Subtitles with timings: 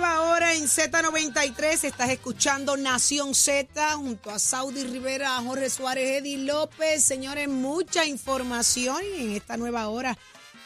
[0.00, 1.84] Nueva hora en Z93.
[1.84, 7.04] Estás escuchando Nación Z junto a Saudi Rivera, Jorge Suárez, Eddie López.
[7.04, 10.16] Señores, mucha información y en esta nueva hora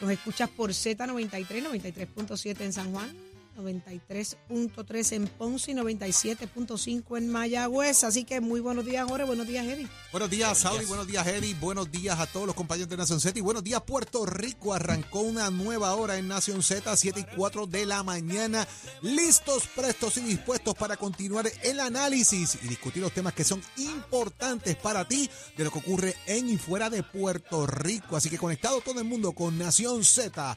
[0.01, 3.13] nos escuchas por Z93, 93.7 en San Juan,
[3.57, 8.05] 93.3 en Ponce y 97.5 en Mayagüez.
[8.05, 9.25] Así que muy buenos días, Jorge.
[9.25, 9.89] Buenos días, Eddie.
[10.11, 10.85] Buenos días, Saudi.
[10.85, 11.55] Buenos días, Eddie.
[11.55, 13.39] Buenos días a todos los compañeros de Nación Z.
[13.39, 14.75] Y buenos días, Puerto Rico.
[14.75, 18.67] Arrancó una nueva hora en Nación Z, 7 y 4 de la mañana.
[19.03, 24.77] Listos, prestos y dispuestos para continuar el análisis y discutir los temas que son importantes
[24.77, 28.17] para ti de lo que ocurre en y fuera de Puerto Rico.
[28.17, 30.57] Así que conectado todo el mundo con Nación Z.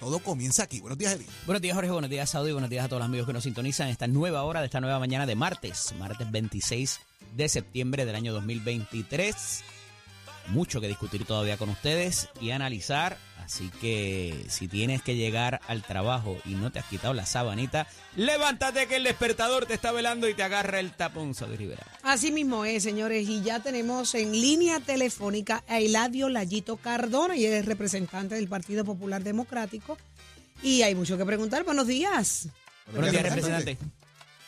[0.00, 0.80] Todo comienza aquí.
[0.80, 1.26] Buenos días, Eddie.
[1.44, 1.90] Buenos días, Jorge.
[1.90, 2.52] Buenos días, Saudi.
[2.52, 4.80] Buenos días a todos los amigos que nos sintonizan en esta nueva hora de esta
[4.80, 7.00] nueva mañana de martes, martes 26
[7.36, 9.64] de septiembre del año 2023.
[10.48, 13.18] Mucho que discutir todavía con ustedes y analizar.
[13.48, 17.86] Así que si tienes que llegar al trabajo y no te has quitado la sabanita,
[18.14, 21.82] levántate que el despertador te está velando y te agarra el tapón, Saudi Rivera.
[22.02, 27.46] Así mismo es, señores, y ya tenemos en línea telefónica a Eladio Layito Cardona, y
[27.46, 29.96] él es representante del Partido Popular Democrático.
[30.62, 31.64] Y hay mucho que preguntar.
[31.64, 32.50] Buenos días.
[32.92, 33.78] Buenos días, representante.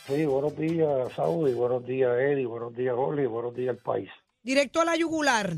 [0.09, 4.11] Sí, buenos días, Saudi, buenos días, Eddie, buenos días, Jorge, buenos días, el país.
[4.43, 5.57] Directo a la yugular.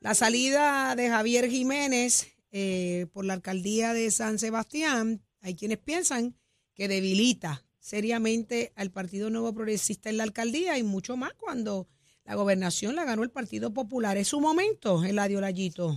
[0.00, 6.36] La salida de Javier Jiménez eh, por la alcaldía de San Sebastián, hay quienes piensan
[6.72, 11.88] que debilita seriamente al Partido Nuevo Progresista en la alcaldía y mucho más cuando
[12.24, 14.16] la gobernación la ganó el Partido Popular.
[14.18, 15.96] ¿Es su momento, Eladio Layito,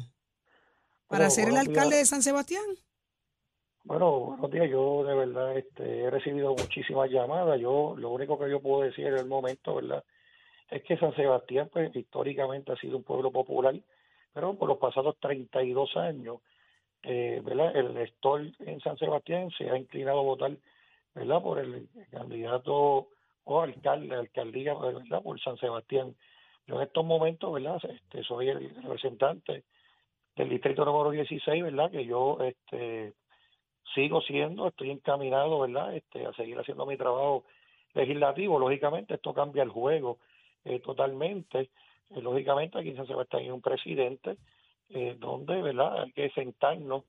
[1.08, 2.00] para Bueno, ser el alcalde días.
[2.00, 2.66] de San Sebastián?
[3.84, 8.50] Bueno, buenos días, yo de verdad este, he recibido muchísimas llamadas, yo lo único que
[8.50, 10.04] yo puedo decir en el momento, ¿verdad?
[10.72, 13.80] Es que San Sebastián, pues históricamente ha sido un pueblo popular,
[14.38, 16.42] pero por los pasados 32 años,
[17.02, 17.76] eh, ¿verdad?
[17.76, 20.52] El elector en San Sebastián se ha inclinado a votar,
[21.16, 21.42] ¿verdad?
[21.42, 23.08] Por el candidato
[23.46, 25.24] o alcalde, alcaldía, ¿verdad?
[25.24, 26.16] Por San Sebastián.
[26.68, 27.82] Yo en estos momentos, ¿verdad?
[27.90, 29.64] Este, soy el representante
[30.36, 31.90] del distrito número 16, ¿verdad?
[31.90, 33.16] Que yo este
[33.96, 35.96] sigo siendo, estoy encaminado, ¿verdad?
[35.96, 37.46] Este a seguir haciendo mi trabajo
[37.96, 38.60] legislativo.
[38.60, 40.20] Lógicamente esto cambia el juego
[40.64, 41.72] eh, totalmente.
[42.12, 44.38] Eh, lógicamente aquí en San Sebastián hay un presidente
[44.90, 46.04] eh, donde, ¿verdad?
[46.04, 47.04] Hay que sentarnos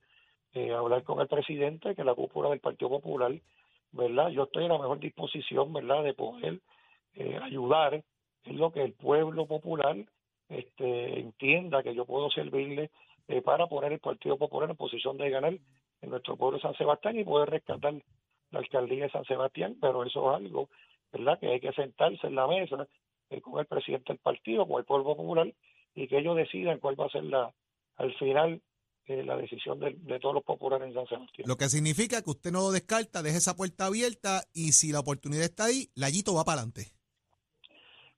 [0.54, 3.32] eh, hablar con el presidente, que la cúpula del Partido Popular,
[3.92, 4.30] ¿verdad?
[4.30, 6.02] Yo estoy en la mejor disposición, ¿verdad?
[6.02, 6.60] De poder
[7.14, 8.02] eh, ayudar
[8.44, 9.96] en lo que el pueblo popular
[10.48, 12.90] este, entienda que yo puedo servirle
[13.28, 15.52] eh, para poner el Partido Popular en posición de ganar
[16.00, 17.94] en nuestro pueblo de San Sebastián y poder rescatar
[18.50, 20.70] la alcaldía de San Sebastián, pero eso es algo,
[21.12, 22.88] ¿verdad?, que hay que sentarse en la mesa
[23.42, 25.52] con el presidente del partido, con el pueblo popular,
[25.94, 27.52] y que ellos decidan cuál va a ser la,
[27.96, 28.60] al final,
[29.06, 31.48] eh, la decisión de, de todos los populares en San Sebastián.
[31.48, 35.00] Lo que significa que usted no lo descarta, deje esa puerta abierta y si la
[35.00, 36.92] oportunidad está ahí, Layito va para adelante.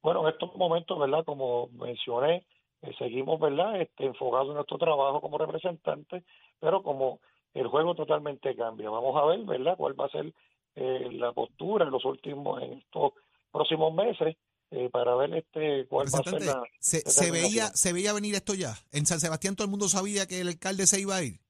[0.02, 1.24] Bueno, en estos momentos, ¿verdad?
[1.24, 2.46] Como mencioné,
[2.82, 3.80] eh, seguimos, ¿verdad?
[3.80, 6.24] Este, enfocados en nuestro trabajo como representantes,
[6.58, 7.20] pero como
[7.52, 8.88] el juego totalmente cambia.
[8.90, 9.76] Vamos a ver, ¿verdad?
[9.76, 10.32] Cuál va a ser
[10.76, 13.12] eh, la postura en los últimos, en estos
[13.52, 14.36] próximos meses,
[14.70, 18.54] eh, para ver este cuál va a ser la se, veía, se veía venir esto
[18.54, 18.74] ya.
[18.92, 21.40] En San Sebastián todo el mundo sabía que el alcalde se iba a ir.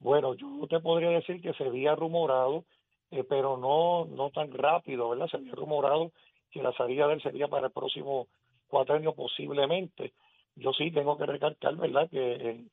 [0.00, 2.64] Bueno, yo te podría decir que se había rumorado,
[3.10, 5.28] eh, pero no no tan rápido, ¿verdad?
[5.30, 6.12] Se había rumorado
[6.50, 8.28] que la salida de él sería para el próximo
[8.68, 10.12] cuatrenio posiblemente.
[10.56, 12.70] Yo sí tengo que recalcar, ¿verdad?, que el,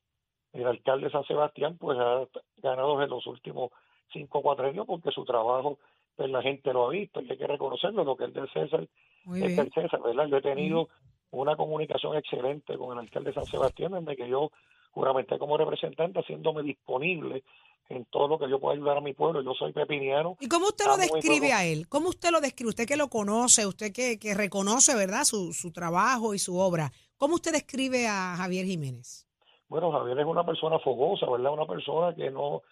[0.52, 2.26] el alcalde de San Sebastián pues ha
[2.58, 3.70] ganado en los últimos
[4.12, 5.78] cinco cuatrenios porque su trabajo,
[6.16, 8.86] pues la gente lo ha visto y hay que reconocerlo, lo que es del César
[9.24, 10.26] Muy es del César, ¿verdad?
[10.26, 10.88] Yo he tenido
[11.30, 14.50] una comunicación excelente con el alcalde de San Sebastián desde que yo
[14.92, 17.42] juramenté como representante, haciéndome disponible
[17.88, 19.42] en todo lo que yo pueda ayudar a mi pueblo.
[19.42, 20.36] Yo soy pepiniano.
[20.40, 21.88] ¿Y cómo usted lo describe a él?
[21.88, 22.70] ¿Cómo usted lo describe?
[22.70, 26.92] Usted que lo conoce, usted que, que reconoce, ¿verdad?, su, su trabajo y su obra.
[27.16, 29.26] ¿Cómo usted describe a Javier Jiménez?
[29.68, 31.52] Bueno, Javier es una persona fogosa, ¿verdad?
[31.52, 32.62] Una persona que no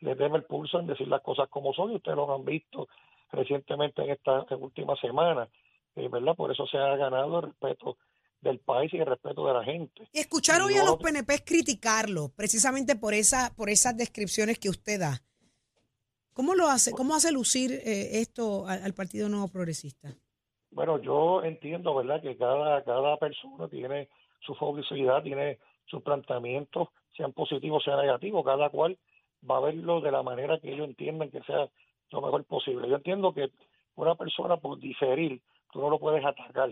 [0.00, 2.88] le teme el pulso en decir las cosas como son y ustedes lo han visto
[3.32, 5.48] recientemente en esta última semana,
[5.96, 6.34] eh, ¿verdad?
[6.34, 7.96] Por eso se ha ganado el respeto
[8.40, 10.08] del país y el respeto de la gente.
[10.12, 15.00] Y escuchar hoy a los PNP criticarlo, precisamente por esa, por esas descripciones que usted
[15.00, 15.20] da.
[16.32, 20.08] ¿Cómo lo hace, cómo hace lucir eh, esto al, al Partido Nuevo Progresista?
[20.70, 24.08] Bueno, yo entiendo, ¿verdad?, que cada, cada persona tiene
[24.40, 28.96] su fogosidad, tiene sus planteamientos, sean positivos, sean negativos, cada cual
[29.48, 31.68] va a verlo de la manera que ellos entiendan que sea
[32.10, 32.88] lo mejor posible.
[32.88, 33.50] Yo entiendo que
[33.96, 35.40] una persona por diferir,
[35.72, 36.70] tú no lo puedes atacar.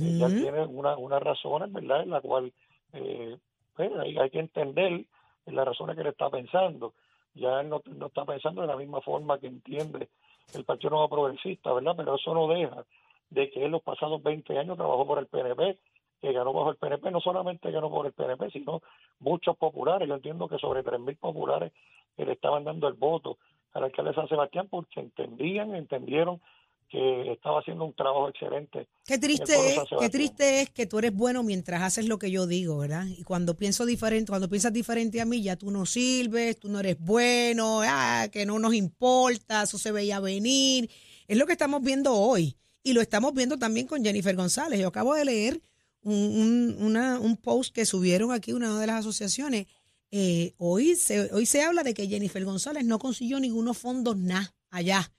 [0.00, 0.36] Ya Ujú.
[0.36, 2.52] tiene una, unas razones, ¿verdad?, en la cual
[2.92, 3.36] eh,
[3.74, 5.04] pues, hay, hay que entender
[5.46, 6.94] las razones que le está pensando.
[7.34, 10.08] Ya él no, no está pensando de la misma forma que entiende
[10.52, 11.94] el Partido Nuevo Progresista, ¿verdad?
[11.96, 12.84] Pero eso no deja
[13.30, 15.78] de que él los pasados 20 años trabajó por el PNP,
[16.20, 18.82] que ganó bajo el PNP, no solamente ganó por el PNP, sino
[19.20, 20.08] muchos populares.
[20.08, 21.72] Yo entiendo que sobre 3.000 populares
[22.16, 23.38] que le estaban dando el voto
[23.72, 26.40] al alcalde de San Sebastián porque entendían, entendieron
[26.88, 28.88] que estaba haciendo un trabajo excelente.
[29.04, 32.46] Qué triste, es, qué triste es que tú eres bueno mientras haces lo que yo
[32.46, 33.04] digo, ¿verdad?
[33.06, 36.80] Y cuando pienso diferente, cuando piensas diferente a mí, ya tú no sirves, tú no
[36.80, 40.88] eres bueno, ah, que no nos importa, eso se veía venir.
[41.26, 42.56] Es lo que estamos viendo hoy.
[42.82, 44.80] Y lo estamos viendo también con Jennifer González.
[44.80, 45.60] Yo acabo de leer
[46.02, 49.66] un, un- una- un post que subieron aquí una de las asociaciones.
[50.10, 54.54] Eh, hoy, se, hoy se habla de que Jennifer González no consiguió ningunos fondos nada
[54.70, 55.12] allá.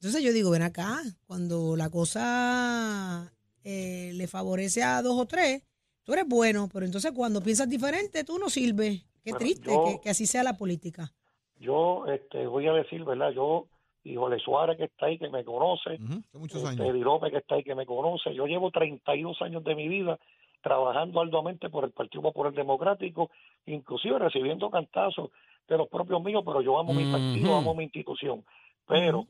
[0.00, 3.32] Entonces yo digo, ven acá, cuando la cosa
[3.64, 5.62] eh, le favorece a dos o tres,
[6.02, 9.02] tú eres bueno, pero entonces cuando piensas diferente, tú no sirves.
[9.22, 11.12] Qué Bueno, triste yo- que, que así sea la política.
[11.60, 13.30] Yo este, voy a decir, ¿verdad?
[13.32, 13.68] Yo,
[14.04, 16.86] y Jole Suárez que está ahí, que me conoce, hace muchos este, años.
[16.86, 18.34] Eddie López que está ahí, que me conoce.
[18.34, 20.18] Yo llevo 32 años de mi vida
[20.60, 23.30] trabajando arduamente por el Partido Popular Democrático,
[23.66, 25.30] inclusive recibiendo cantazos
[25.68, 28.44] de los propios míos, pero yo amo mi partido, amo mi institución.
[28.86, 29.26] Pero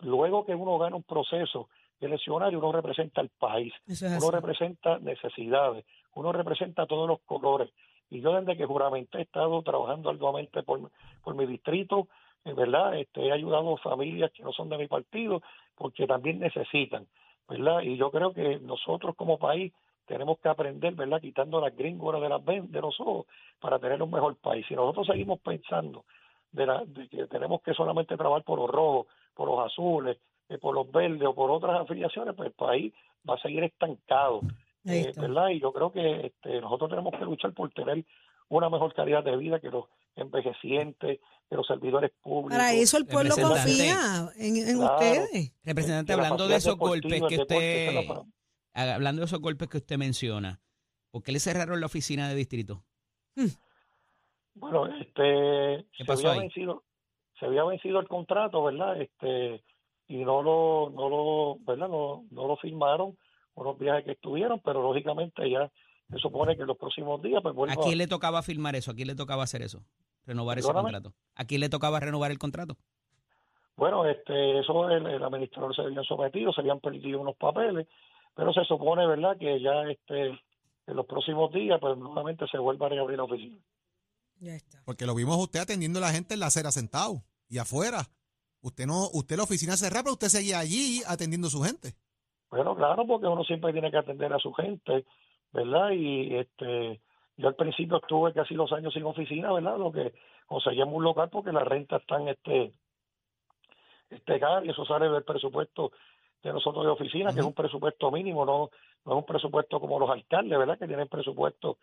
[0.00, 1.68] luego que uno gana un proceso
[2.00, 5.84] eleccionario, uno representa al país, es uno representa necesidades,
[6.14, 7.70] uno representa todos los colores.
[8.10, 10.90] Y yo desde que juramenté he estado trabajando arduamente por,
[11.22, 12.08] por mi distrito,
[12.44, 15.42] verdad, este, he ayudado a familias que no son de mi partido,
[15.76, 17.06] porque también necesitan,
[17.48, 17.82] ¿verdad?
[17.82, 19.72] Y yo creo que nosotros como país
[20.06, 21.20] tenemos que aprender, ¿verdad?
[21.20, 23.26] Quitando las gringoras de, las, de los ojos
[23.60, 24.66] para tener un mejor país.
[24.66, 26.04] Si nosotros seguimos pensando
[26.50, 30.18] de, la, de que tenemos que solamente trabajar por los rojos, por los azules,
[30.48, 32.92] eh, por los verdes o por otras afiliaciones, pues el país
[33.28, 34.42] va a seguir estancado.
[34.84, 35.12] Eh.
[35.16, 35.48] ¿verdad?
[35.50, 38.04] Y yo creo que este, nosotros tenemos que luchar por tener
[38.48, 39.86] una mejor calidad de vida que los
[40.16, 42.52] envejecientes, que los servidores públicos.
[42.58, 44.94] Para eso el pueblo confía en, en Claro.
[44.94, 45.52] ustedes.
[45.64, 48.06] Representante, hablando de esos golpes que usted,
[48.74, 50.60] hablando de esos golpes que usted menciona,
[51.10, 52.84] ¿por qué le cerraron la oficina de distrito?
[54.54, 56.38] Bueno, este ¿Qué se pasó había ahí?
[56.40, 56.84] vencido,
[57.38, 59.00] se había vencido el contrato, ¿verdad?
[59.00, 59.62] Este
[60.08, 61.88] y no lo, no lo, ¿verdad?
[61.88, 63.16] No, no lo firmaron
[63.54, 65.70] unos viajes que estuvieron, pero lógicamente ya
[66.10, 68.90] se supone que en los próximos días pues ¿A quién le tocaba firmar eso?
[68.90, 69.82] ¿A quién le tocaba hacer eso?
[70.26, 71.14] Renovar ese contrato.
[71.34, 72.76] ¿A quién le tocaba renovar el contrato?
[73.76, 77.88] Bueno, este, eso el, el administrador se habían sometido, se habían perdido unos papeles,
[78.34, 80.38] pero se supone, ¿verdad?, que ya este,
[80.86, 83.58] en los próximos días, pues nuevamente se vuelva a reabrir la oficina.
[84.40, 84.82] Ya está.
[84.84, 88.08] Porque lo vimos usted atendiendo a la gente en la acera sentado y afuera.
[88.60, 91.94] Usted no, usted la oficina cerrada, pero usted seguía allí atendiendo a su gente.
[92.50, 95.04] Bueno, claro, porque uno siempre tiene que atender a su gente,
[95.52, 95.90] ¿verdad?
[95.90, 97.00] Y este,
[97.36, 99.78] yo al principio estuve casi dos años sin oficina, ¿verdad?
[99.78, 100.12] Lo que
[100.46, 102.72] conseguimos un local porque las rentas están este,
[104.10, 105.92] este y eso sale del presupuesto
[106.42, 108.70] de nosotros de oficina, que es un presupuesto mínimo, no,
[109.04, 110.78] no es un presupuesto como los alcaldes, ¿verdad?
[110.78, 111.78] Que tienen presupuesto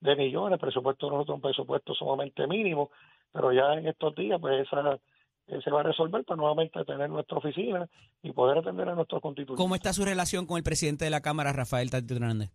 [0.00, 2.90] de millones, el presupuesto de nosotros es un presupuesto sumamente mínimo,
[3.32, 4.98] pero ya en estos días, pues esa
[5.46, 7.86] eh, se va a resolver para nuevamente tener nuestra oficina
[8.22, 9.62] y poder atender a nuestros constituyentes.
[9.62, 12.50] ¿Cómo está su relación con el presidente de la Cámara, Rafael Tatito Hernández?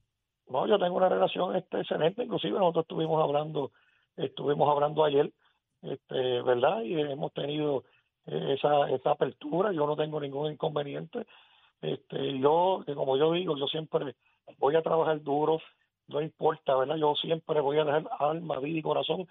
[0.49, 3.71] No, yo tengo una relación este, excelente, inclusive nosotros estuvimos hablando,
[4.17, 5.31] estuvimos hablando ayer,
[5.83, 6.81] este, ¿verdad?
[6.81, 7.83] Y hemos tenido
[8.25, 11.25] eh, esa, apertura, yo no tengo ningún inconveniente.
[11.81, 14.15] Este, yo, como yo digo, yo siempre
[14.57, 15.61] voy a trabajar duro,
[16.07, 16.97] no importa, ¿verdad?
[16.97, 19.27] Yo siempre voy a dejar alma, vida y corazón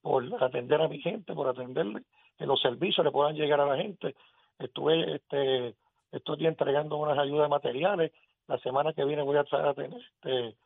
[0.00, 2.02] por atender a mi gente, por atender
[2.38, 4.14] que los servicios le puedan llegar a la gente.
[4.58, 5.74] Estuve este,
[6.12, 8.12] días entregando unas ayudas materiales.
[8.50, 10.56] La semana que viene voy a estar a tener, este,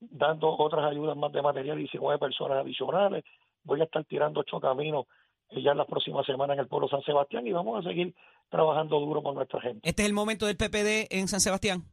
[0.00, 3.24] dando otras ayudas más de material, 19 personas adicionales.
[3.62, 5.06] Voy a estar tirando ocho caminos
[5.50, 8.12] eh, ya en las próximas semanas en el pueblo San Sebastián y vamos a seguir
[8.50, 9.88] trabajando duro por nuestra gente.
[9.88, 11.84] ¿Este es el momento del PPD en San Sebastián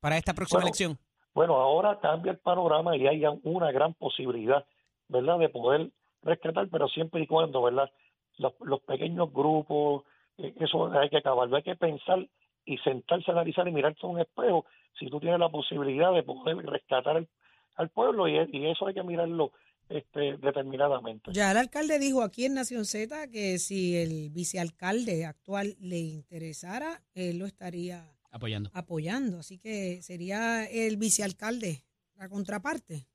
[0.00, 0.98] para esta próxima Bueno, elección?
[1.34, 4.64] Bueno, ahora cambia el panorama y hay una gran posibilidad,
[5.08, 5.90] ¿verdad?, de poder
[6.22, 7.90] rescatar, pero siempre y cuando, ¿verdad?,
[8.38, 10.04] los, los pequeños grupos,
[10.38, 12.24] eh, eso hay que acabarlo, hay que pensar
[12.64, 14.64] y sentarse a analizar y mirarse a un espejo
[14.98, 17.28] si tú tienes la posibilidad de poder rescatar el,
[17.76, 19.52] al pueblo y, y eso hay que mirarlo
[19.88, 21.32] este, determinadamente.
[21.32, 27.02] Ya el alcalde dijo aquí en Nación Z que si el vicealcalde actual le interesara,
[27.14, 28.70] él lo estaría Apoyando.
[28.74, 29.38] apoyando.
[29.38, 31.84] Así que sería el vicealcalde
[32.16, 33.06] la contraparte.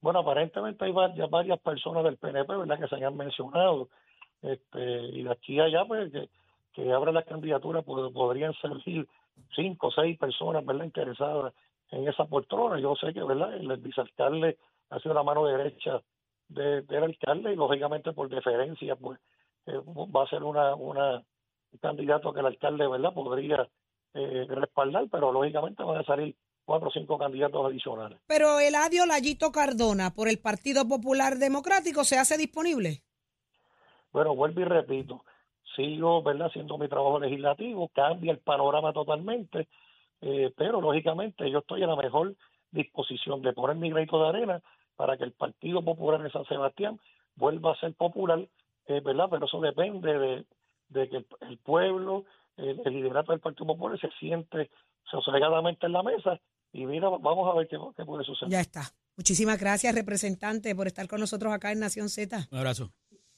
[0.00, 3.88] Bueno, aparentemente hay varias, varias personas del PNP, ¿verdad?, que se hayan mencionado.
[4.42, 6.28] Este, y de aquí a allá, pues, que,
[6.72, 9.06] que abra la candidatura, pues, podrían surgir
[9.54, 11.54] cinco o seis personas, ¿verdad?, interesadas
[11.90, 12.80] en esa poltrona.
[12.80, 14.58] Yo sé que, ¿verdad?, el, vicealcalde
[14.90, 16.00] ha sido la mano derecha
[16.48, 19.20] de, del alcalde y, lógicamente, por deferencia, pues,
[19.66, 21.22] eh, va a ser una, una
[21.72, 23.68] un candidato que el alcalde, ¿verdad?, podría
[24.14, 28.18] eh, respaldar, pero, lógicamente, van a salir cuatro o cinco candidatos adicionales.
[28.26, 33.02] Pero el adio Layito Cardona por el Partido Popular Democrático se hace disponible.
[34.12, 35.24] Bueno, vuelvo y repito,
[35.76, 36.48] sigo ¿verdad?
[36.48, 39.68] haciendo mi trabajo legislativo, cambia el panorama totalmente,
[40.20, 42.34] eh, pero lógicamente yo estoy en la mejor
[42.70, 44.62] disposición de poner mi granito de arena
[44.96, 47.00] para que el Partido Popular de San Sebastián
[47.36, 48.46] vuelva a ser popular,
[48.86, 49.28] eh, ¿verdad?
[49.30, 50.44] Pero eso depende de,
[50.88, 52.24] de que el, el pueblo,
[52.56, 54.70] el, el liderato del Partido Popular se siente
[55.10, 56.40] sosegadamente en la mesa
[56.72, 58.50] y mira, vamos a ver qué, qué puede suceder.
[58.50, 58.82] Ya está.
[59.16, 62.48] Muchísimas gracias, representante, por estar con nosotros acá en Nación Z.
[62.50, 62.92] Un abrazo.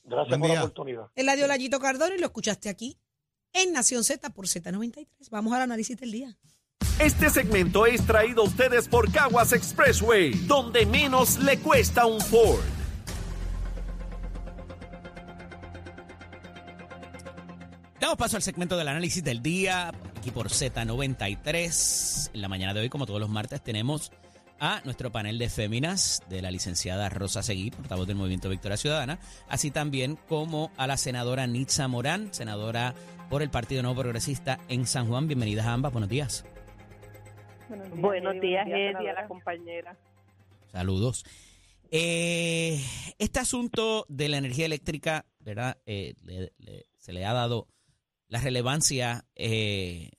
[0.04, 1.10] Gracias Buen por la oportunidad.
[1.16, 2.98] Eladio Layito Cardona y lo escuchaste aquí
[3.52, 5.06] en Nación Z por Z93.
[5.30, 6.36] Vamos al análisis del día.
[6.98, 12.62] Este segmento es traído a ustedes por Caguas Expressway, donde menos le cuesta un Ford.
[18.00, 22.30] Damos paso al segmento del análisis del día, aquí por Z93.
[22.34, 24.12] En la mañana de hoy, como todos los martes, tenemos
[24.60, 29.18] a nuestro panel de féminas de la licenciada Rosa Seguí, portavoz del Movimiento Victoria Ciudadana,
[29.48, 32.94] así también como a la senadora Nitza Morán, senadora
[33.30, 35.26] por el Partido Nuevo Progresista en San Juan.
[35.26, 36.44] Bienvenidas a ambas, buenos días.
[37.96, 39.96] Buenos días, Eddie, a la compañera.
[40.70, 41.24] Saludos.
[41.90, 42.80] Eh,
[43.18, 45.78] este asunto de la energía eléctrica, ¿verdad?
[45.86, 47.68] Eh, le- le- se le ha dado
[48.28, 50.10] la relevancia eh,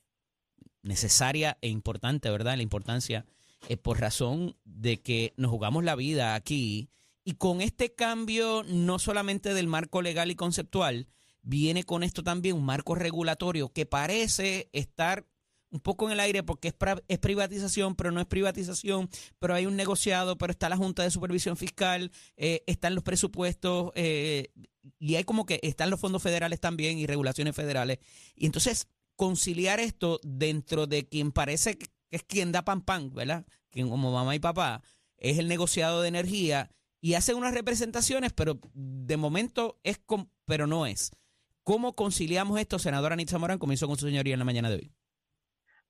[0.82, 2.56] necesaria e importante, ¿verdad?
[2.56, 3.26] La importancia
[3.68, 6.90] eh, por razón de que nos jugamos la vida aquí
[7.24, 11.08] y con este cambio no solamente del marco legal y conceptual,
[11.42, 15.26] viene con esto también un marco regulatorio que parece estar
[15.70, 16.74] un poco en el aire porque es,
[17.08, 19.08] es privatización, pero no es privatización,
[19.38, 23.92] pero hay un negociado, pero está la Junta de Supervisión Fiscal, eh, están los presupuestos
[23.94, 24.52] eh,
[24.98, 27.98] y hay como que están los fondos federales también y regulaciones federales.
[28.34, 31.78] Y entonces conciliar esto dentro de quien parece
[32.10, 33.46] que es quien da pan pan, ¿verdad?
[33.70, 34.82] Quien como mamá y papá
[35.18, 36.70] es el negociado de energía
[37.00, 41.12] y hace unas representaciones, pero de momento es, com- pero no es.
[41.62, 43.58] ¿Cómo conciliamos esto, senadora Anitza Morán?
[43.58, 44.92] Comienzo con su señoría en la mañana de hoy.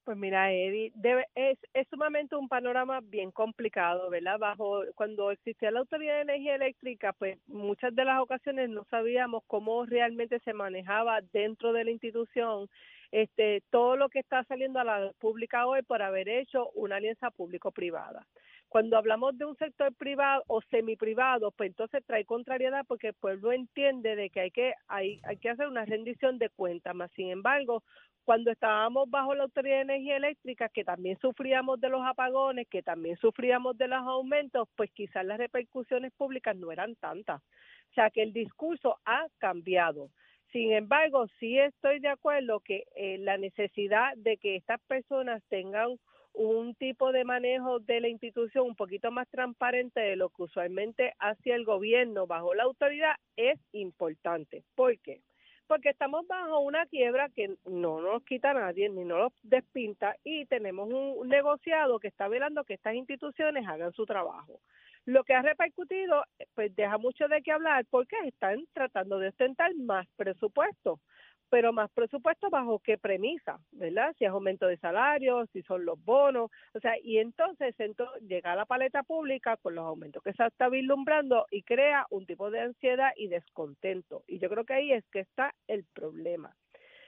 [0.04, 4.38] Pues mira, Eddie, debe, es, es sumamente un panorama bien complicado, ¿verdad?
[4.38, 9.42] Bajo cuando existía la Autoridad de Energía Eléctrica, pues muchas de las ocasiones no sabíamos
[9.48, 12.68] cómo realmente se manejaba dentro de la institución
[13.16, 17.30] este todo lo que está saliendo a la pública hoy por haber hecho una alianza
[17.30, 18.26] público-privada.
[18.68, 23.52] Cuando hablamos de un sector privado o semiprivado, pues entonces trae contrariedad porque el pueblo
[23.52, 27.30] entiende de que hay que hay, hay que hacer una rendición de cuentas, más sin
[27.30, 27.82] embargo,
[28.24, 32.82] cuando estábamos bajo la Autoridad de Energía Eléctrica, que también sufríamos de los apagones, que
[32.82, 37.40] también sufríamos de los aumentos, pues quizás las repercusiones públicas no eran tantas.
[37.40, 40.10] O sea que el discurso ha cambiado.
[40.52, 45.98] Sin embargo, sí estoy de acuerdo que eh, la necesidad de que estas personas tengan
[46.36, 51.14] un tipo de manejo de la institución un poquito más transparente de lo que usualmente
[51.18, 54.62] hace el gobierno bajo la autoridad es importante.
[54.74, 55.22] ¿Por qué?
[55.66, 60.88] Porque estamos bajo una quiebra que no nos quita nadie ni nos despinta y tenemos
[60.92, 64.60] un negociado que está velando que estas instituciones hagan su trabajo.
[65.06, 69.74] Lo que ha repercutido, pues deja mucho de qué hablar porque están tratando de ostentar
[69.76, 71.00] más presupuesto
[71.48, 74.14] pero más presupuesto bajo qué premisa, ¿verdad?
[74.18, 78.52] Si es aumento de salarios, si son los bonos, o sea, y entonces entonces llega
[78.52, 82.50] a la paleta pública con los aumentos que se está vislumbrando y crea un tipo
[82.50, 84.24] de ansiedad y descontento.
[84.26, 86.54] Y yo creo que ahí es que está el problema.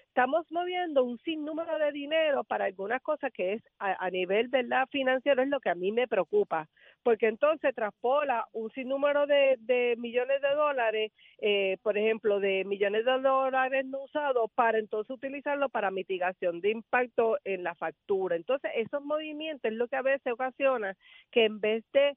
[0.08, 4.88] Estamos moviendo un sinnúmero de dinero para algunas cosas que es a, a nivel verdad
[4.90, 6.68] financiero es lo que a mí me preocupa,
[7.08, 13.06] porque entonces traspola un sinnúmero de, de millones de dólares, eh, por ejemplo, de millones
[13.06, 18.36] de dólares no usados, para entonces utilizarlo para mitigación de impacto en la factura.
[18.36, 20.98] Entonces, esos movimientos es lo que a veces ocasiona
[21.30, 22.14] que en vez de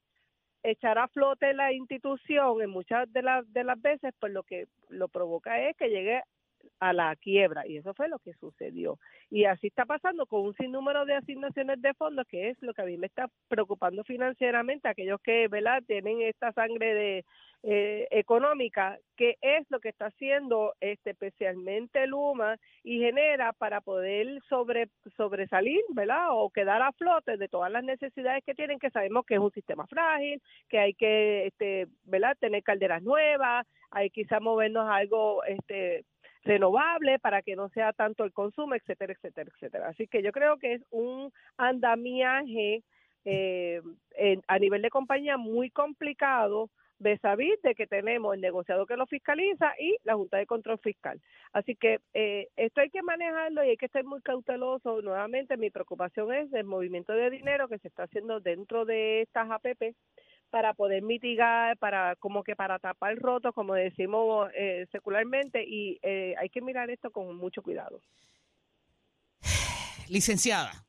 [0.62, 4.66] echar a flote la institución en muchas de las de las veces pues lo que
[4.90, 6.22] lo provoca es que llegue
[6.80, 8.98] a la quiebra y eso fue lo que sucedió.
[9.30, 12.82] Y así está pasando con un sinnúmero de asignaciones de fondos, que es lo que
[12.82, 15.82] a mí me está preocupando financieramente, aquellos que ¿verdad?
[15.86, 17.24] tienen esta sangre de
[17.64, 24.40] eh, económica, que es lo que está haciendo este, especialmente Luma y genera para poder
[24.48, 26.30] sobre, sobresalir, ¿verdad?
[26.30, 29.52] O quedar a flote de todas las necesidades que tienen, que sabemos que es un
[29.52, 32.36] sistema frágil, que hay que, este, ¿verdad?
[32.40, 36.04] Tener calderas nuevas, hay quizá movernos a algo, este,
[36.44, 39.88] renovable para que no sea tanto el consumo, etcétera, etcétera, etcétera.
[39.88, 42.82] Así que yo creo que es un andamiaje
[43.24, 43.80] eh,
[44.48, 46.70] a nivel de compañía muy complicado
[47.02, 50.78] de saber de que tenemos el negociado que lo fiscaliza y la Junta de Control
[50.78, 51.20] Fiscal.
[51.52, 55.02] Así que eh, esto hay que manejarlo y hay que ser muy cauteloso.
[55.02, 59.50] Nuevamente, mi preocupación es el movimiento de dinero que se está haciendo dentro de estas
[59.50, 59.94] APP
[60.52, 66.34] para poder mitigar, para como que para tapar rotos, como decimos eh, secularmente, y eh,
[66.38, 68.02] hay que mirar esto con mucho cuidado.
[70.08, 70.84] Licenciada,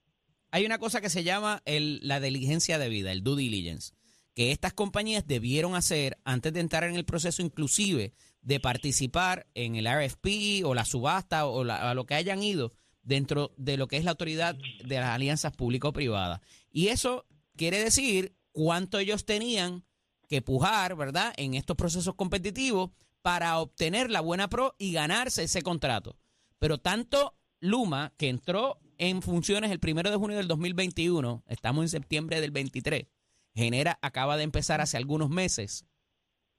[0.51, 3.93] hay una cosa que se llama el, la diligencia de vida, el due diligence,
[4.35, 9.77] que estas compañías debieron hacer antes de entrar en el proceso inclusive de participar en
[9.77, 13.95] el RFP o la subasta o a lo que hayan ido dentro de lo que
[13.95, 16.41] es la autoridad de las alianzas público-privadas.
[16.69, 19.85] Y eso quiere decir cuánto ellos tenían
[20.29, 22.91] que pujar, ¿verdad?, en estos procesos competitivos
[23.21, 26.17] para obtener la buena pro y ganarse ese contrato.
[26.59, 31.89] Pero tanto Luma, que entró en funciones el primero de junio del 2021, estamos en
[31.89, 33.07] septiembre del 23,
[33.55, 35.85] Genera acaba de empezar hace algunos meses.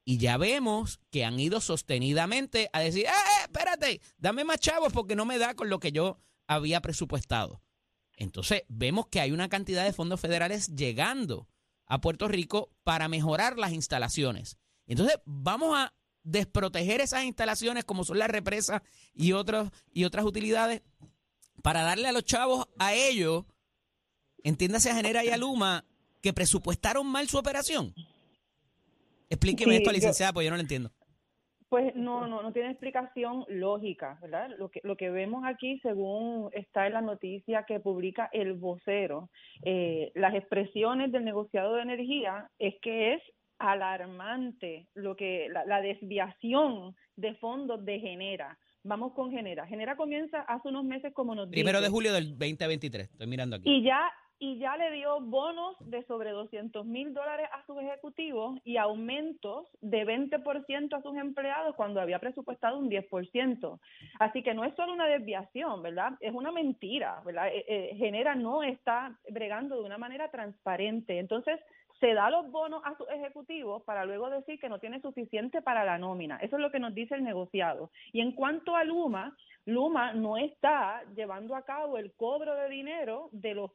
[0.05, 4.01] Y ya vemos que han ido sostenidamente a decir, ¡eh, eh espérate!
[4.19, 7.63] Dame más chavos porque no me da con lo que yo había presupuestado.
[8.17, 11.49] Entonces vemos que hay una cantidad de fondos federales llegando
[11.87, 14.59] a Puerto Rico para mejorar las instalaciones.
[14.87, 20.83] Entonces, vamos a desproteger esas instalaciones como son las represas y, otros, y otras utilidades
[21.63, 23.45] para darle a los chavos a ellos,
[24.43, 25.85] entiéndase a Genera y a Luma,
[26.21, 27.95] que presupuestaron mal su operación.
[29.29, 30.93] Explíqueme esto, licenciada, porque yo no lo entiendo.
[31.75, 34.49] Pues no, no, no tiene explicación lógica, ¿verdad?
[34.61, 39.29] Lo que, lo que vemos aquí, según está en la noticia que publica el vocero,
[39.65, 43.23] eh, las expresiones del negociado de energía es que es
[43.59, 48.57] alarmante lo que la, desviación de fondos de Genera.
[48.85, 49.67] Vamos con Genera.
[49.67, 53.69] Genera comienza hace unos meses, como nos Primero de julio del 2023, estoy mirando aquí.
[53.69, 58.59] Y ya y ya le dio bonos de sobre 200 mil dólares a sus ejecutivos
[58.65, 63.79] y aumentos de 20% a sus empleados cuando había presupuestado un 10%.
[64.19, 66.13] Así que no es solo una desviación, ¿verdad?
[66.21, 67.49] Es una mentira, ¿verdad?
[67.49, 71.19] Eh, eh, Genera no está bregando de una manera transparente.
[71.19, 71.61] Entonces,
[72.01, 75.85] se da los bonos a sus ejecutivos para luego decir que no tiene suficiente para
[75.85, 76.39] la nómina.
[76.39, 77.91] Eso es lo que nos dice el negociado.
[78.13, 83.31] Y en cuanto a Luma, Luma no está llevando a cabo el cobro de dinero
[83.33, 83.71] de los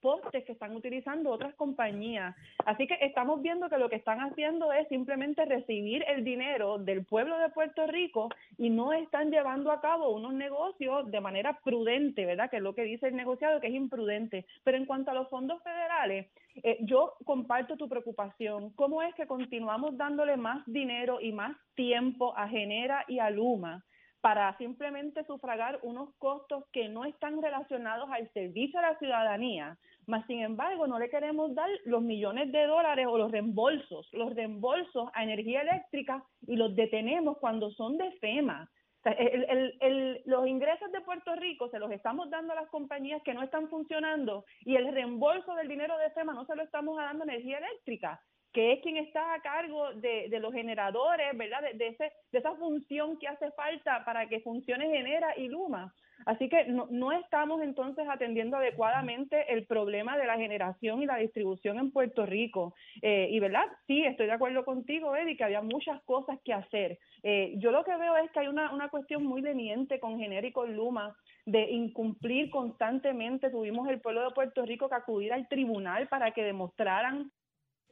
[0.00, 2.36] postes que están utilizando otras compañías.
[2.64, 7.04] Así que estamos viendo que lo que están haciendo es simplemente recibir el dinero del
[7.04, 12.24] pueblo de Puerto Rico y no están llevando a cabo unos negocios de manera prudente,
[12.24, 12.48] ¿verdad?
[12.48, 14.46] Que es lo que dice el negociado, que es imprudente.
[14.62, 18.70] Pero en cuanto a los fondos federales, eh, yo comparto tu preocupación.
[18.74, 23.84] ¿Cómo es que continuamos dándole más dinero y más tiempo a Genera y a Luma?
[24.22, 30.24] para simplemente sufragar unos costos que no están relacionados al servicio a la ciudadanía, mas
[30.26, 35.10] sin embargo no le queremos dar los millones de dólares o los reembolsos, los reembolsos
[35.14, 38.70] a energía eléctrica y los detenemos cuando son de FEMA.
[40.24, 43.68] Los ingresos de Puerto Rico se los estamos dando a las compañías que no están
[43.68, 47.58] funcionando y el reembolso del dinero de FEMA no se lo estamos dando a energía
[47.58, 48.20] eléctrica
[48.52, 51.62] que es quien está a cargo de, de los generadores, ¿verdad?
[51.74, 55.94] De, ese, de esa función que hace falta para que funcione Genera y Luma.
[56.26, 61.16] Así que no, no, estamos entonces atendiendo adecuadamente el problema de la generación y la
[61.16, 62.74] distribución en Puerto Rico.
[63.00, 66.98] Eh, y verdad, sí, estoy de acuerdo contigo, Eddie, que había muchas cosas que hacer.
[67.22, 70.76] Eh, yo lo que veo es que hay una, una cuestión muy leniente con con
[70.76, 73.50] Luma de incumplir constantemente.
[73.50, 77.30] Tuvimos el pueblo de Puerto Rico que acudir al tribunal para que demostraran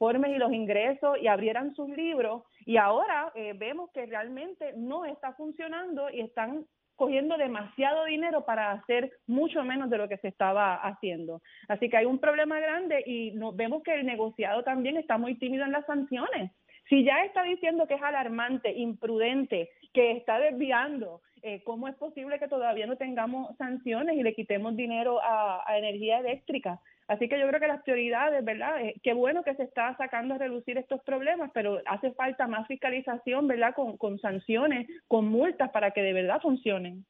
[0.01, 5.35] y los ingresos y abrieran sus libros y ahora eh, vemos que realmente no está
[5.35, 6.65] funcionando y están
[7.01, 11.41] cogiendo demasiado dinero para hacer mucho menos de lo que se estaba haciendo.
[11.67, 15.37] Así que hay un problema grande y nos vemos que el negociado también está muy
[15.37, 16.53] tímido en las sanciones.
[16.91, 22.41] Si ya está diciendo que es alarmante, imprudente, que está desviando, eh, ¿cómo es posible
[22.41, 26.81] que todavía no tengamos sanciones y le quitemos dinero a, energía eléctrica?
[27.07, 28.85] Así que yo creo que las prioridades, ¿verdad?
[28.85, 32.67] Eh, qué bueno que se está sacando a reducir estos problemas, pero hace falta más
[32.67, 33.73] fiscalización, ¿verdad?
[33.73, 37.07] Con, con sanciones, con multas para que de verdad funcionen.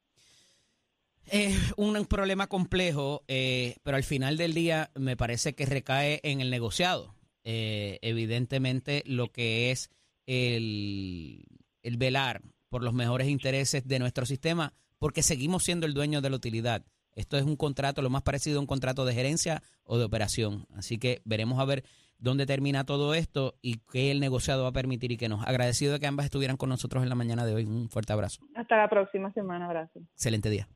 [1.25, 6.39] Es un problema complejo, eh, pero al final del día me parece que recae en
[6.39, 7.15] el negociado.
[7.43, 9.89] Eh, evidentemente, lo que es
[10.25, 11.45] el,
[11.83, 16.29] el velar por los mejores intereses de nuestro sistema, porque seguimos siendo el dueño de
[16.29, 16.85] la utilidad.
[17.15, 20.65] Esto es un contrato, lo más parecido a un contrato de gerencia o de operación.
[20.75, 21.83] Así que veremos a ver
[22.17, 25.45] dónde termina todo esto y qué el negociado va a permitir y qué nos.
[25.45, 27.65] Agradecido de que ambas estuvieran con nosotros en la mañana de hoy.
[27.65, 28.41] Un fuerte abrazo.
[28.55, 29.65] Hasta la próxima semana.
[29.65, 29.99] Abrazo.
[30.13, 30.69] Excelente día.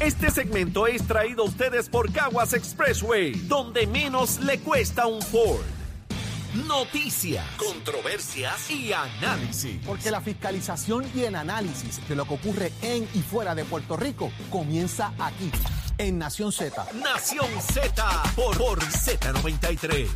[0.00, 5.85] Este segmento es traído a ustedes por Caguas Expressway, donde menos le cuesta un Ford.
[6.64, 9.78] Noticias, controversias y análisis.
[9.84, 13.96] Porque la fiscalización y el análisis de lo que ocurre en y fuera de Puerto
[13.96, 15.50] Rico comienza aquí,
[15.98, 16.86] en Nación Z.
[16.94, 20.08] Nación Z por, por Z93.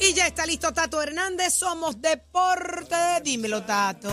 [0.00, 3.20] Y ya está listo Tato Hernández, somos Deporte.
[3.22, 4.10] Dímelo, Tato.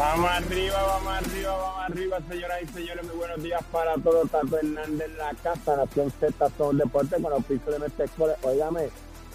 [0.00, 3.04] Vamos arriba, vamos arriba, vamos arriba, señoras y señores.
[3.04, 4.30] Muy buenos días para todos.
[4.30, 8.36] Tato Hernández en la casa, Nación Z, el deporte con los pisos de Metecores.
[8.40, 8.88] Óigame,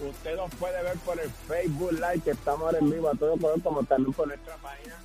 [0.10, 3.38] usted nos puede ver por el Facebook Live, que estamos ahora en vivo a todo
[3.38, 4.96] color, como también por nuestra página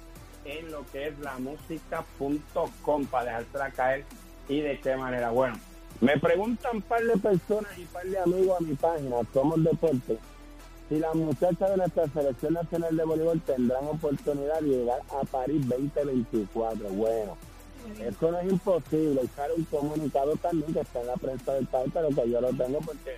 [0.46, 4.06] en lo que es la música.com para dejársela caer
[4.48, 5.28] y de qué manera.
[5.28, 5.60] Bueno,
[6.00, 9.62] me preguntan un par de personas y un par de amigos a mi página, Somos
[9.62, 10.18] Deporte
[10.90, 15.68] si las muchachas de nuestra selección nacional de voleibol tendrán oportunidad de llegar a París
[15.68, 16.88] 2024.
[16.88, 17.36] Bueno,
[18.00, 19.20] eso no es imposible.
[19.22, 22.48] Usar un comunicado también que está en la prensa del país, pero que yo lo
[22.48, 23.16] tengo porque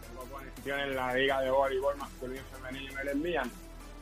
[0.00, 3.50] tengo conexión en la Liga de Voleibol masculino y femenino y me lo envían.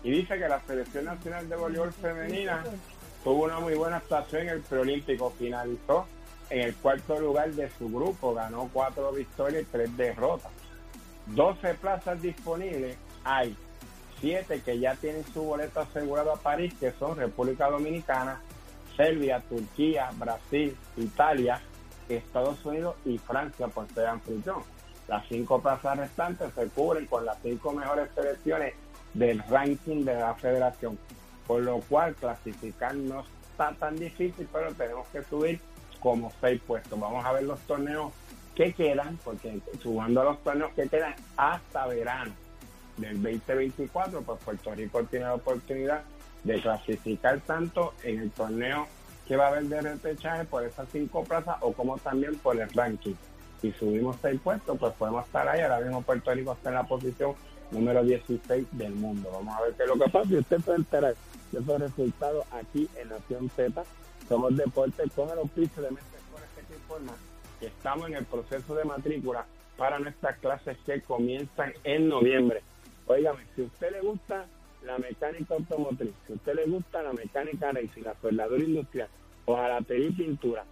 [0.04, 2.62] Y dice que la selección nacional de voleibol femenina
[3.24, 5.34] tuvo una muy buena actuación en el preolímpico.
[5.36, 6.06] Finalizó
[6.50, 10.52] en el cuarto lugar de su grupo, ganó cuatro victorias y tres derrotas.
[11.26, 13.56] 12 plazas disponibles hay
[14.20, 18.40] siete que ya tienen su boleto asegurado a París, que son República Dominicana,
[18.96, 21.60] Serbia, Turquía, Brasil, Italia,
[22.08, 24.62] Estados Unidos y Francia por ser anfitrión.
[25.06, 28.74] Las cinco plazas restantes se cubren con las cinco mejores selecciones
[29.14, 30.98] del ranking de la federación,
[31.46, 35.60] por lo cual clasificar no está tan difícil, pero tenemos que subir
[36.00, 36.98] como seis puestos.
[36.98, 38.12] Vamos a ver los torneos
[38.54, 42.32] que quedan, porque sumando a los torneos que quedan hasta verano
[42.98, 46.02] del 2024, pues Puerto Rico tiene la oportunidad
[46.44, 48.86] de clasificar tanto en el torneo
[49.26, 52.68] que va a haber de repechaje por esas cinco plazas o como también por el
[52.70, 53.14] ranking.
[53.60, 55.60] Si subimos seis puestos, pues podemos estar ahí.
[55.60, 57.34] Ahora mismo Puerto Rico está en la posición
[57.70, 59.30] número 16 del mundo.
[59.32, 61.14] Vamos a ver qué es lo que pasa y usted puede enterar
[61.52, 63.82] esos resultados aquí en Nación Z.
[64.28, 66.18] Somos Deportes con el oficio de este
[66.68, 67.12] que informa
[67.60, 72.62] que estamos en el proceso de matrícula para nuestras clases que comienzan en noviembre.
[73.08, 74.46] Óigame, si a usted le gusta
[74.84, 79.08] la mecánica automotriz, si a usted le gusta la mecánica racing, la soldadura industrial,
[79.46, 80.66] hojalatería y pintura,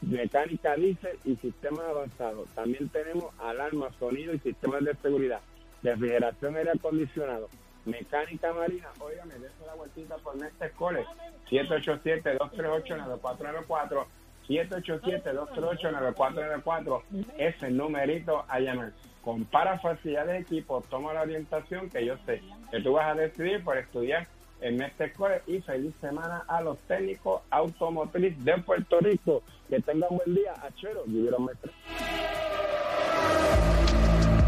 [0.00, 2.48] mecánica diésel y sistemas avanzados.
[2.54, 5.42] También tenemos alarmas, sonido y sistemas de seguridad,
[5.82, 7.50] refrigeración aire acondicionado,
[7.84, 8.88] mecánica marina.
[8.98, 11.10] Óigame, dése la vueltita por Neste College,
[11.50, 14.06] 787-238-9494.
[14.48, 17.02] 787-238-9494
[17.38, 22.42] es el numerito a llamar compara facilidades de equipo, toma la orientación que yo sé
[22.70, 24.26] que tú vas a decidir por estudiar
[24.62, 29.42] en este escuela y feliz semana a los técnicos automotriz de Puerto Rico.
[29.68, 30.52] Que tengan buen día.
[30.62, 31.48] Achero, vivieron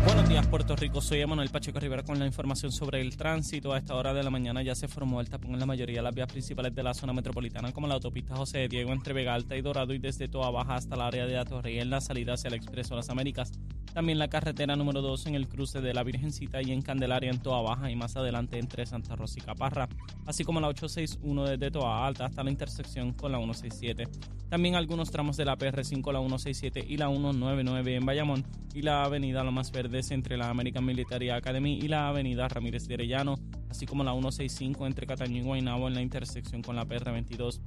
[0.07, 1.01] Buenos días, Puerto Rico.
[1.01, 3.73] Soy Emanuel Pacheco Rivera con la información sobre el tránsito.
[3.73, 6.03] A esta hora de la mañana ya se formó el tapón en la mayoría de
[6.03, 9.35] las vías principales de la zona metropolitana, como la autopista José de Diego entre Vega
[9.35, 12.35] Alta y Dorado y desde Toa Baja hasta el área de Atorrey en la salida
[12.35, 13.53] hacia el Expreso Las Américas.
[13.93, 17.41] También la carretera número 2 en el cruce de la Virgencita y en Candelaria en
[17.41, 19.89] Toa Baja y más adelante entre Santa Rosa y Caparra,
[20.27, 24.09] así como la 861 desde Toa Alta hasta la intersección con la 167.
[24.49, 28.45] También algunos tramos de la PR5, la 167 y la 199 en Bayamón
[28.75, 32.95] y la avenida Lomas Verdes entre la American Military Academy y la avenida Ramírez de
[32.95, 33.37] Arellano,
[33.75, 37.61] así como la 165 entre Cataño y Guaynabo en la intersección con la PR22.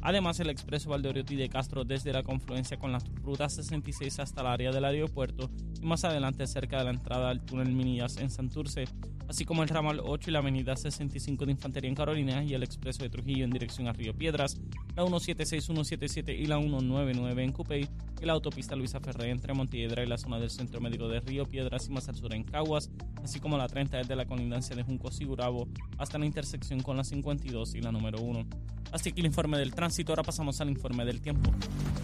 [0.00, 4.48] Además, el expreso Valdeoriotti de Castro desde la confluencia con la ruta 66 hasta el
[4.48, 5.48] área del aeropuerto
[5.80, 8.86] y más adelante cerca de la entrada al túnel Minillas en Santurce,
[9.28, 12.64] así como el ramal 8 y la avenida 65 de Infantería en Carolina y el
[12.64, 14.60] expreso de Trujillo en dirección a Río Piedras,
[14.94, 17.88] la 176, 177 y la 199 en Cupey
[18.20, 21.46] y la autopista Luisa Ferré entre Montiedra y la zona del Centro Médico de Río
[21.46, 22.90] Piedras y más al sur en Caguas,
[23.22, 25.66] así como la 30 desde la colindancia de Junco Sigurabo
[25.98, 28.46] hasta la intersección con la 52 y la número 1.
[28.92, 31.50] Así que el informe del tránsito, ahora pasamos al informe del tiempo.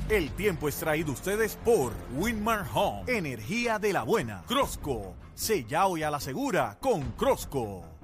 [0.09, 4.43] El tiempo es traído ustedes por Winmar Home, energía de la buena.
[4.47, 7.98] Crosco, sella hoy a la segura con Crosco.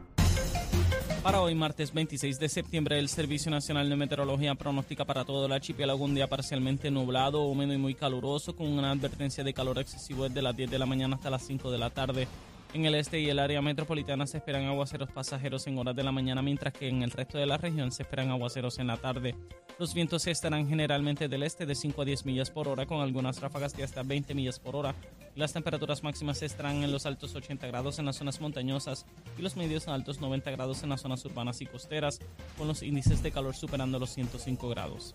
[1.24, 5.52] Para hoy, martes 26 de septiembre, el Servicio Nacional de Meteorología pronostica para todo el
[5.52, 10.28] archipiélago un día parcialmente nublado, húmedo y muy caluroso, con una advertencia de calor excesivo
[10.28, 12.28] desde las 10 de la mañana hasta las 5 de la tarde.
[12.74, 16.12] En el este y el área metropolitana se esperan aguaceros pasajeros en horas de la
[16.12, 19.34] mañana, mientras que en el resto de la región se esperan aguaceros en la tarde.
[19.78, 23.40] Los vientos estarán generalmente del este de 5 a 10 millas por hora, con algunas
[23.40, 24.94] ráfagas de hasta 20 millas por hora.
[25.36, 29.04] Las temperaturas máximas estarán en los altos 80 grados en las zonas montañosas
[29.36, 32.20] y los medios a altos 90 grados en las zonas urbanas y costeras,
[32.56, 35.12] con los índices de calor superando los 105 grados.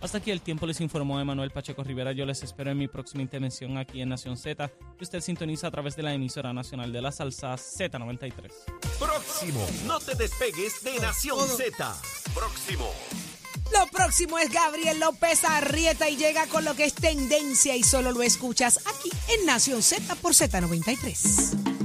[0.00, 2.12] Hasta aquí el tiempo les informó Emanuel Pacheco Rivera.
[2.12, 5.70] Yo les espero en mi próxima intervención aquí en Nación Z, que usted sintoniza a
[5.70, 8.52] través de la emisora nacional de la salsa Z93.
[8.98, 9.66] Próximo.
[9.86, 11.96] No te despegues de Nación Z.
[12.34, 13.35] Próximo.
[13.72, 18.12] Lo próximo es Gabriel López Arrieta y llega con lo que es tendencia y solo
[18.12, 21.75] lo escuchas aquí en Nación Z por Z93.